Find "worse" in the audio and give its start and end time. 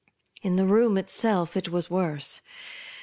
1.91-2.41